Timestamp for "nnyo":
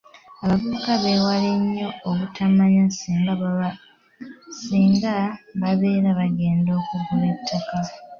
1.61-1.89